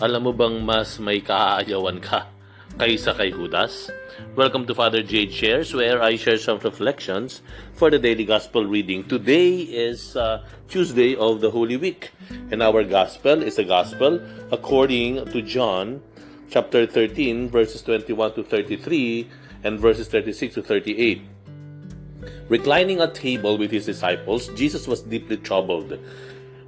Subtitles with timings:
[0.00, 2.24] Alam mo bang mas may kaaayawan ka
[2.80, 3.92] kaysa kay Judas?
[4.32, 7.44] Welcome to Father Jade Shares where I share some reflections
[7.76, 9.04] for the daily gospel reading.
[9.04, 10.40] Today is uh,
[10.72, 12.16] Tuesday of the Holy Week
[12.48, 16.00] and our gospel is a gospel according to John
[16.48, 19.28] chapter 13 verses 21 to 33
[19.68, 21.20] and verses 36 to 38.
[22.48, 26.00] Reclining at table with his disciples, Jesus was deeply troubled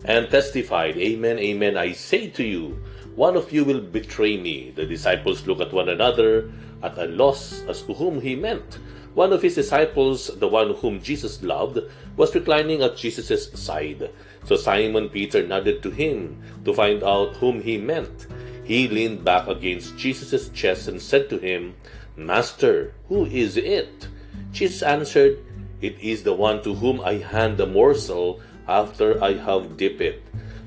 [0.04, 2.76] and testified, Amen, Amen, I say to you,
[3.14, 4.72] one of you will betray me.
[4.74, 6.50] The disciples look at one another
[6.82, 8.78] at a loss as to whom he meant.
[9.14, 11.78] One of his disciples, the one whom Jesus loved,
[12.16, 14.10] was reclining at Jesus' side.
[14.44, 18.26] So Simon Peter nodded to him to find out whom he meant.
[18.64, 21.74] He leaned back against Jesus' chest and said to him,
[22.16, 24.08] Master, who is it?
[24.52, 25.38] Jesus answered,
[25.82, 30.22] It is the one to whom I hand the morsel after I have dipped it.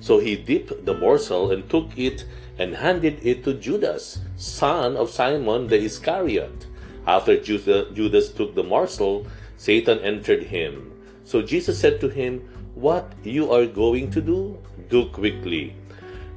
[0.06, 2.26] So he dipped the morsel and took it
[2.60, 6.68] and handed it to Judas, son of Simon the Iscariot.
[7.08, 9.26] After Judas took the morsel,
[9.58, 10.94] Satan entered him.
[11.24, 14.62] So Jesus said to him, What you are going to do,
[14.94, 15.74] do quickly.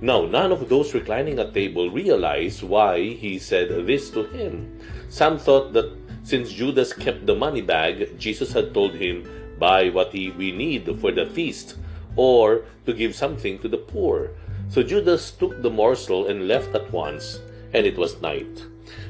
[0.00, 4.80] Now, none of those reclining at table realized why he said this to him.
[5.10, 5.92] Some thought that
[6.24, 11.12] since Judas kept the money bag, Jesus had told him, Buy what we need for
[11.12, 11.76] the feast
[12.18, 14.34] or to give something to the poor.
[14.68, 17.40] So Judas took the morsel and left at once,
[17.72, 18.66] and it was night.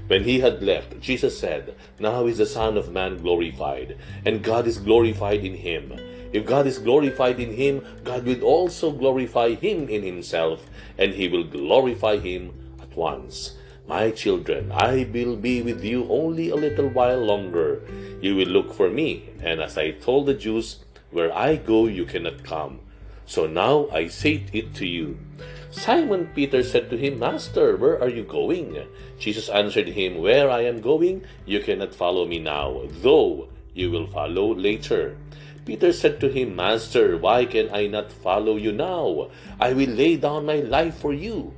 [0.08, 4.66] When he had left, Jesus said, Now is the Son of Man glorified, and God
[4.66, 5.96] is glorified in him.
[6.32, 11.28] If God is glorified in him, God will also glorify him in himself, and he
[11.28, 13.56] will glorify him at once.
[13.86, 17.80] My children, I will be with you only a little while longer.
[18.20, 22.04] You will look for me, and as I told the Jews, where I go, you
[22.04, 22.80] cannot come.
[23.28, 25.20] So now I say it to you.
[25.68, 28.88] Simon Peter said to him, Master, where are you going?
[29.20, 34.06] Jesus answered him, Where I am going, you cannot follow me now, though you will
[34.06, 35.18] follow later.
[35.66, 39.28] Peter said to him, Master, why can I not follow you now?
[39.60, 41.52] I will lay down my life for you.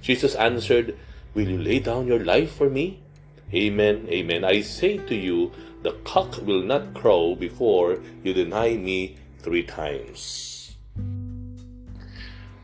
[0.00, 0.96] Jesus answered,
[1.34, 3.02] Will you lay down your life for me?
[3.52, 4.44] Amen, amen.
[4.44, 5.50] I say to you,
[5.82, 10.55] the cock will not crow before you deny me three times.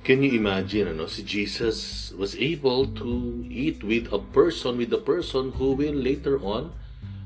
[0.03, 4.99] Can you imagine, ano, si Jesus was able to eat with a person, with a
[4.99, 6.75] person who will later on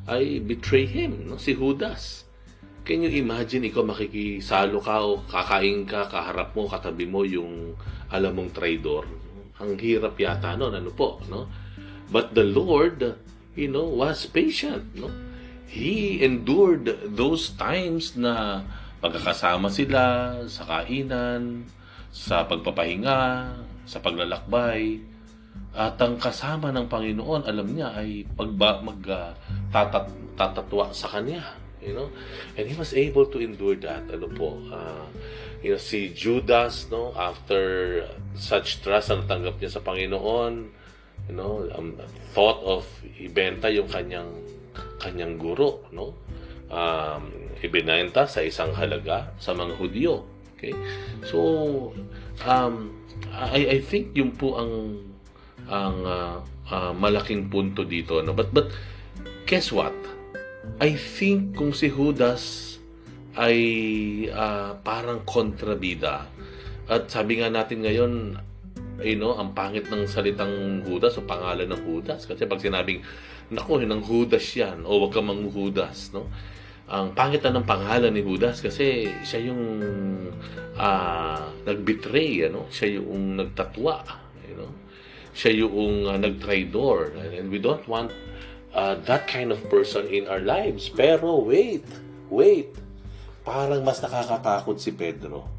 [0.05, 1.41] ay betray him, no?
[1.41, 2.29] si Judas.
[2.85, 7.73] Can you imagine, ikaw makikisalo ka o kakain ka, kaharap mo, katabi mo yung
[8.13, 9.09] alam mong traidor.
[9.57, 11.49] Ang hirap yata noon, ano po, no?
[12.13, 13.01] But the Lord,
[13.57, 15.09] you know, was patient, no?
[15.65, 18.69] He endured those times na
[19.01, 20.03] pagkakasama sila
[20.45, 21.73] sa kainan,
[22.16, 23.53] sa pagpapahinga,
[23.84, 25.04] sa paglalakbay,
[25.77, 29.04] at ang kasama ng Panginoon, alam niya, ay pagba, mag,
[30.32, 31.44] tatatwa sa Kanya.
[31.84, 32.09] You know?
[32.56, 34.09] And he was able to endure that.
[34.09, 35.04] Ano po, uh,
[35.60, 38.00] you know, si Judas, no, after
[38.33, 40.54] such trust ang tanggap niya sa Panginoon,
[41.28, 42.00] you know, um,
[42.33, 42.88] thought of
[43.21, 44.33] ibenta yung kanyang
[44.97, 46.16] kanyang guro, no?
[46.72, 50.36] Um, ibinenta sa isang halaga sa mga Hudyo.
[50.56, 50.72] Okay?
[51.28, 51.93] So,
[52.49, 52.97] um,
[53.31, 54.72] I, I think yung po ang
[55.67, 56.37] ang uh,
[56.72, 58.22] uh, malaking punto dito.
[58.22, 58.33] No?
[58.33, 58.72] But, but,
[59.45, 59.95] guess what?
[60.83, 62.75] I think kung si Judas
[63.37, 63.59] ay
[64.33, 66.27] uh, parang kontrabida
[66.89, 68.12] at sabi nga natin ngayon
[69.05, 73.05] you know, ang pangit ng salitang Judas o pangalan ng Judas kasi pag sinabing
[73.53, 76.33] nako, ng Judas yan o wag ka mang Judas no?
[76.87, 79.63] Ang pangit na ng pangalan ni Judas kasi siya yung
[80.79, 82.71] uh, nag-betray, ano?
[82.71, 84.07] Siya yung nagtatwa,
[84.47, 84.71] you know?
[85.35, 87.19] Siya yung uh, nag-traidor.
[87.19, 88.15] And we don't want
[88.71, 90.87] uh, that kind of person in our lives.
[90.87, 91.83] Pero wait,
[92.31, 92.71] wait.
[93.43, 95.51] Parang mas nakakatakot si Pedro.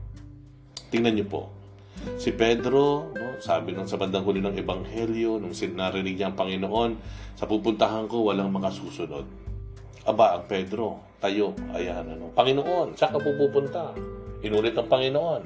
[0.87, 1.43] Tingnan niyo po.
[2.15, 6.91] Si Pedro, no, sabi nung sa bandang huli ng Ebanghelyo, nung sinarinig niya ang Panginoon,
[7.35, 9.46] sa pupuntahan ko, walang makasusunod.
[10.07, 13.91] Aba, ang Pedro, tayo, ayan, ano, Panginoon, saan ka pupunta?
[14.39, 15.41] Inulit ng Panginoon.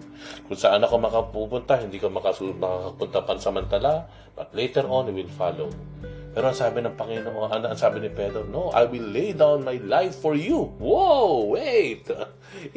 [0.46, 4.06] Kung saan ako makapupunta, hindi ka makapunta pansamantala,
[4.38, 5.66] but later on, we will follow.
[6.32, 8.46] Pero ang sabi ng Panginoon, ano ang sabi ni Pedro?
[8.46, 10.70] No, I will lay down my life for you.
[10.78, 12.06] Whoa, wait!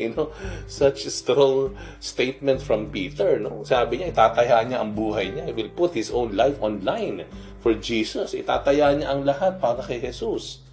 [0.01, 0.33] You know,
[0.71, 3.37] such a strong statement from Peter.
[3.37, 3.67] No?
[3.67, 5.51] Sabi niya, itataya niya ang buhay niya.
[5.51, 7.29] He will put his own life online
[7.61, 8.33] for Jesus.
[8.33, 10.64] Itataya niya ang lahat para kay Jesus.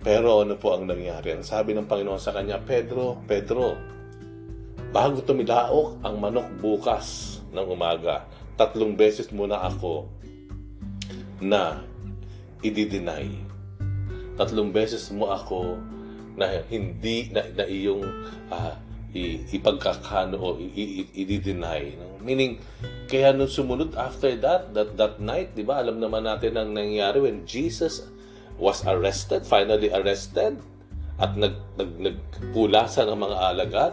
[0.00, 1.36] Pero ano po ang nangyari?
[1.36, 3.76] Ang sabi ng Panginoon sa kanya, Pedro, Pedro,
[4.90, 8.24] bago tumilaok ang manok bukas ng umaga,
[8.56, 10.08] tatlong beses mo na ako
[11.44, 11.84] na
[12.64, 13.28] i-deny.
[14.40, 15.76] Tatlong beses mo ako
[16.32, 18.04] na hindi na, na iyong
[18.48, 18.74] uh,
[19.12, 20.56] i, ipagkakano o
[21.12, 21.92] i-deny.
[22.24, 22.56] Meaning,
[23.04, 27.20] kaya nung sumunod after that, that, that night, di ba, alam naman natin ang nangyari
[27.20, 28.08] when Jesus
[28.60, 30.60] was arrested, finally arrested,
[31.20, 33.92] at nag, nag, nagpulasan ng mga alagad,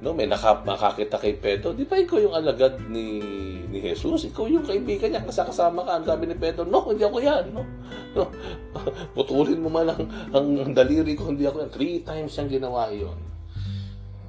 [0.00, 1.72] no may naka, makakita kay Pedro.
[1.72, 3.20] Di ba ikaw yung alagad ni
[3.68, 4.28] ni Jesus?
[4.28, 7.44] Ikaw yung kaibigan niya kasama ka sabi ni Pedro no hindi ako yan.
[7.52, 7.64] No,
[8.12, 8.28] no.
[9.16, 10.04] putulin mo man ang,
[10.36, 11.72] ang daliri ko hindi ako yan.
[11.72, 13.16] Three times siyang ginawa yon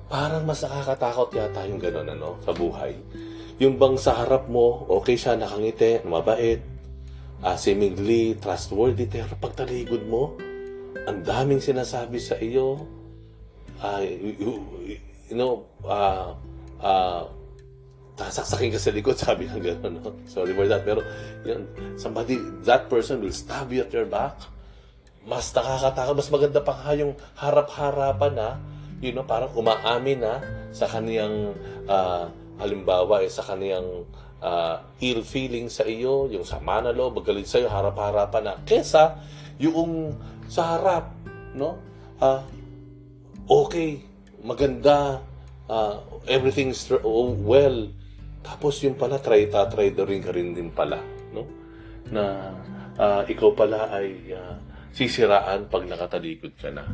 [0.07, 2.95] parang mas nakakatakot yata yung gano'n ano sa buhay.
[3.59, 6.63] Yung bang sa harap mo okay siya nakangiti mabait
[7.43, 10.37] uh, seemingly trustworthy pero pagtaligod mo
[11.07, 12.85] ang daming sinasabi sa iyo
[13.81, 14.61] uh, you,
[15.29, 16.33] you know, uh,
[16.81, 17.23] uh,
[18.17, 20.09] sasaksakin ka sa likod, sabi ng gano'n, no?
[20.25, 20.81] Sorry for that.
[20.81, 21.05] Pero,
[21.45, 21.67] yun,
[21.99, 24.37] somebody, that person will stab you at your back.
[25.27, 28.49] Mas nakakatakot, mas maganda pa nga yung harap-harapan na,
[29.03, 30.41] you know, parang umaamin na
[30.71, 31.53] sa kaniyang,
[31.85, 34.07] uh, halimbawa, eh, sa kaniyang
[34.41, 39.21] uh, ill feeling sa iyo, yung sama na loob, magalit sa iyo, harap-harapan na, kesa
[39.57, 40.13] yung
[40.47, 41.13] sa harap,
[41.57, 41.77] no?
[42.21, 42.41] Uh,
[43.49, 44.01] okay,
[44.41, 45.21] maganda,
[45.69, 45.95] uh,
[46.29, 47.89] everything's oh, well.
[48.45, 51.01] Tapos yung pala, try tatry rin ka rin din pala,
[51.35, 51.43] no?
[52.07, 52.53] Na
[52.95, 54.55] uh, ikaw pala ay uh,
[54.95, 56.85] sisiraan pag nakatalikod ka na.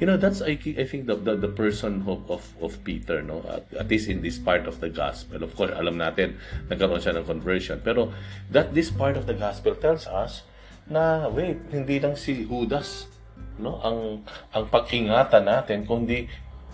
[0.00, 3.44] You know, that's I, I think the, the, the person of, of, of Peter, no?
[3.44, 5.44] At, at least in this part of the gospel.
[5.44, 6.40] Of course, alam natin,
[6.72, 7.84] nagkaroon siya ng conversion.
[7.84, 8.08] Pero
[8.48, 10.48] that this part of the gospel tells us
[10.88, 13.12] na, wait, hindi lang si Judas
[13.60, 14.24] no ang
[14.56, 16.24] ang pag-ingatan natin kundi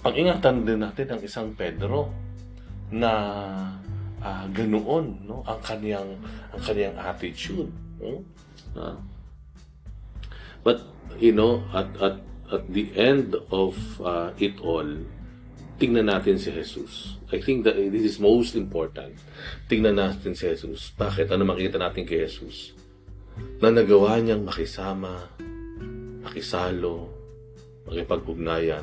[0.01, 2.15] pag-ingatan din natin ang isang Pedro
[2.95, 3.13] na
[4.23, 6.15] uh, ganoon no ang kaniyang
[6.55, 8.23] ang kaniyang attitude no?
[8.79, 8.95] uh,
[10.63, 10.79] but
[11.19, 12.15] you know at at
[12.53, 14.87] at the end of uh, it all
[15.77, 17.21] tingnan natin si Jesus.
[17.29, 19.21] I think that this is most important.
[19.69, 20.93] Tingnan natin si Jesus.
[20.97, 21.29] Bakit?
[21.33, 22.73] Ano makita natin kay Jesus?
[23.61, 25.29] Na nagawa niyang makisama
[26.27, 27.13] makisalo
[27.87, 28.83] makipag-ugnayan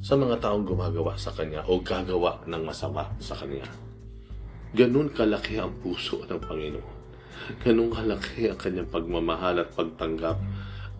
[0.00, 3.68] sa mga taong gumagawa sa Kanya o gagawa ng masama sa Kanya.
[4.72, 6.98] Ganun kalaki ang puso ng Panginoon.
[7.60, 10.40] Ganun kalaki ang Kanyang pagmamahal at pagtanggap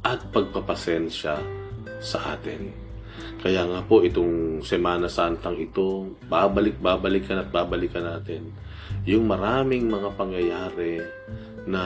[0.05, 1.35] at pagpapasensya
[2.01, 2.73] sa atin.
[3.41, 8.53] Kaya nga po itong Semana Santang ito, babalik-babalikan at babalikan natin
[9.09, 11.01] yung maraming mga pangyayari
[11.65, 11.83] na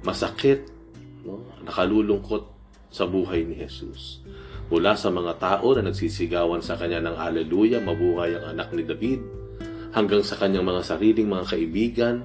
[0.00, 0.64] masakit,
[1.24, 1.44] no?
[1.64, 2.48] nakalulungkot
[2.88, 4.24] sa buhay ni Jesus
[4.72, 9.20] mula sa mga tao na nagsisigawan sa kanya ng Haleluya, mabuhay ang anak ni David,
[9.92, 12.16] hanggang sa kanyang mga sariling mga kaibigan,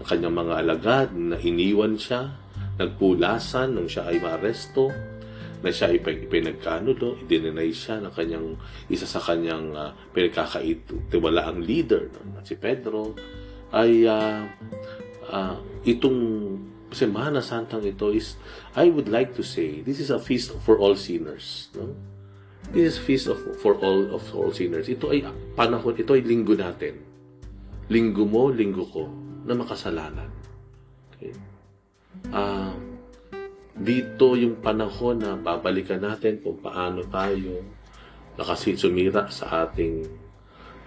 [0.00, 2.32] ang kanyang mga alagad na iniwan siya,
[2.78, 4.90] nagpulasan nung siya ay maaresto,
[5.64, 8.60] na siya ay pinagkanulo, idinenay siya ng kanyang,
[8.92, 12.44] isa sa kanyang uh, pinagkakaitiwalaang leader, no?
[12.44, 13.16] si Pedro,
[13.72, 14.44] ay uh,
[15.32, 15.56] uh,
[15.88, 16.20] itong
[16.94, 18.38] Semana Santang ito is,
[18.78, 21.74] I would like to say, this is a feast for all sinners.
[21.74, 21.90] No?
[22.70, 24.86] This is feast of, for all of all sinners.
[24.86, 25.26] Ito ay
[25.58, 27.02] panahon, ito ay linggo natin.
[27.90, 29.10] Linggo mo, linggo ko,
[29.42, 30.30] na makasalanan.
[31.18, 31.34] Okay?
[32.30, 32.74] Uh,
[33.74, 37.60] dito yung panahon na babalikan natin kung paano tayo
[38.38, 40.06] nakasi sumira sa ating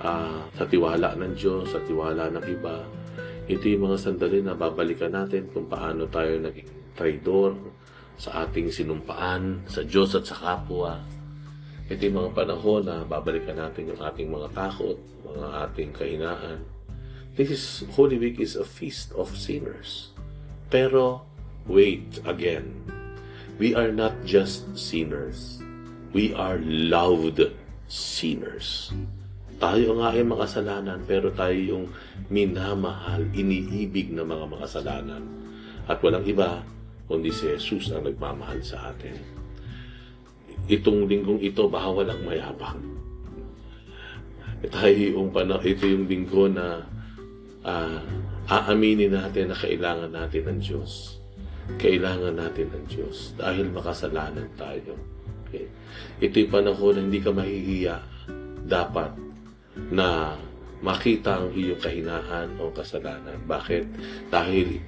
[0.01, 2.83] uh, sa tiwala ng Diyos, sa tiwala ng iba,
[3.47, 7.55] ito yung mga sandali na babalikan natin kung paano tayo naging traidor
[8.17, 10.99] sa ating sinumpaan, sa Diyos at sa kapwa.
[11.87, 16.59] Ito yung mga panahon na babalikan natin yung ating mga takot, mga ating kahinaan.
[17.37, 20.16] This is, Holy Week is a feast of sinners.
[20.67, 21.23] Pero,
[21.63, 22.83] wait again.
[23.57, 25.63] We are not just sinners.
[26.11, 27.41] We are loved
[27.87, 28.91] sinners.
[29.57, 31.85] Tayo nga ay makasalanan pero tayo yung
[32.29, 35.23] minamahal, iniibig ng mga makasalanan.
[35.89, 36.61] At walang iba
[37.07, 39.17] kundi si Jesus ang nagmamahal sa atin.
[40.67, 42.83] Itong linggong ito, bawal ang mayabang.
[44.67, 46.83] Tayo yung pana, ito yung linggo na
[47.63, 48.03] uh,
[48.47, 51.19] aaminin natin na kailangan natin ng Diyos.
[51.75, 54.95] Kailangan natin ng Diyos dahil makasalanan tayo.
[55.47, 55.67] Okay?
[56.23, 57.97] Ito yung panahon na hindi ka mahihiya.
[58.67, 59.11] Dapat
[59.91, 60.39] na
[60.79, 63.35] makita ang iyong kahinaan o kasalanan.
[63.43, 63.85] Bakit?
[64.31, 64.79] Dahil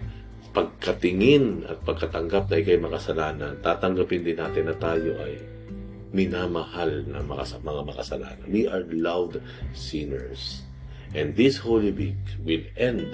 [0.55, 5.35] pagkatingin at pagkatanggap na ikay makasalanan, tatanggapin din natin na tayo ay
[6.09, 8.47] minamahal na mga makasalanan.
[8.49, 9.43] We are loved
[9.75, 10.65] sinners.
[11.13, 13.13] And this Holy Week will end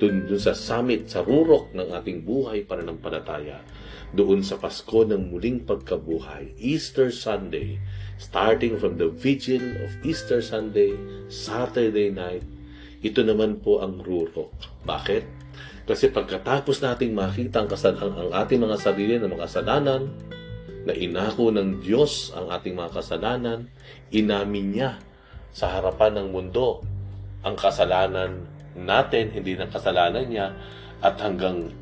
[0.00, 3.60] dun, dun sa summit, sa rurok ng ating buhay pananampalataya,
[4.16, 7.78] doon sa Pasko ng muling pagkabuhay, Easter Sunday,
[8.16, 10.96] starting from the vigil of Easter Sunday,
[11.28, 12.42] Saturday night,
[13.04, 14.50] ito naman po ang rurok.
[14.88, 15.24] Bakit?
[15.84, 20.10] Kasi pagkatapos nating makita ang, kasal- ang, ang ating mga sarili ng mga kasalanan,
[20.80, 23.68] na inako ng Diyos ang ating mga kasalanan,
[24.16, 24.90] inamin niya
[25.52, 26.80] sa harapan ng mundo
[27.44, 28.48] ang kasalanan
[28.84, 30.52] natin, hindi ng kasalanan niya,
[31.00, 31.72] at hanggang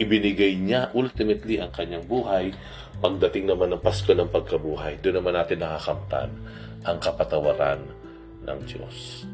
[0.00, 2.50] ibinigay niya ultimately ang kanyang buhay,
[3.02, 6.30] pagdating naman ng Pasko ng pagkabuhay, doon naman natin nakakamtan
[6.82, 7.82] ang kapatawaran
[8.42, 9.26] ng Diyos.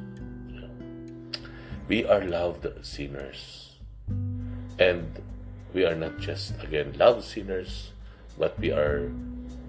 [1.88, 3.72] We are loved sinners.
[4.76, 5.08] And
[5.72, 7.96] we are not just, again, loved sinners,
[8.36, 9.08] but we are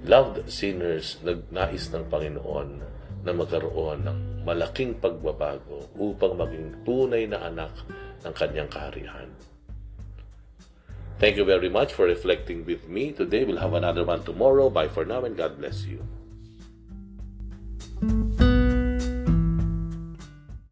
[0.03, 2.69] loved sinners nagnais ng Panginoon
[3.23, 7.69] na magkaroon ng malaking pagbabago upang maging tunay na anak
[8.25, 9.29] ng kanyang kaharian.
[11.21, 13.45] Thank you very much for reflecting with me today.
[13.45, 14.73] We'll have another one tomorrow.
[14.73, 16.01] Bye for now and God bless you.